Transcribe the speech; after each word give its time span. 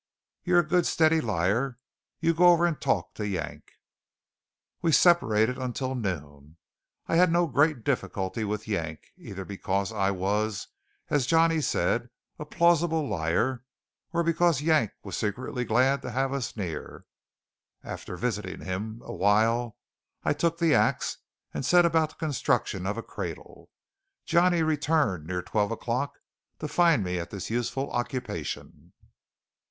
You're 0.43 0.61
a 0.61 0.67
good 0.67 0.87
steady 0.87 1.21
liar; 1.21 1.77
you 2.19 2.33
go 2.33 2.47
over 2.47 2.65
and 2.65 2.81
talk 2.81 3.13
to 3.13 3.27
Yank." 3.27 3.73
We 4.81 4.91
separated 4.91 5.59
until 5.59 5.93
noon. 5.93 6.57
I 7.05 7.17
had 7.17 7.31
no 7.31 7.45
great 7.45 7.83
difficulty 7.83 8.43
with 8.43 8.67
Yank, 8.67 9.09
either 9.15 9.45
because 9.45 9.91
I 9.93 10.09
was, 10.09 10.69
as 11.11 11.27
Johnny 11.27 11.61
said, 11.61 12.09
a 12.39 12.45
plausible 12.47 13.07
liar, 13.07 13.63
or 14.11 14.23
because 14.23 14.59
Yank 14.63 14.89
was 15.03 15.15
secretly 15.17 15.65
glad 15.65 16.01
to 16.01 16.09
have 16.09 16.33
us 16.33 16.57
near. 16.57 17.05
After 17.83 18.17
visiting 18.17 18.57
with 18.57 18.67
him 18.67 19.03
a 19.05 19.13
while 19.13 19.77
I 20.23 20.33
took 20.33 20.57
the 20.57 20.73
axe 20.73 21.17
and 21.53 21.63
set 21.63 21.85
about 21.85 22.09
the 22.09 22.15
construction 22.25 22.87
of 22.87 22.97
a 22.97 23.03
cradle. 23.03 23.69
Johnny 24.25 24.63
returned 24.63 25.27
near 25.27 25.43
twelve 25.43 25.69
o'clock 25.69 26.17
to 26.57 26.67
find 26.67 27.03
me 27.03 27.19
at 27.19 27.29
this 27.29 27.51
useful 27.51 27.91
occupation. 27.91 28.93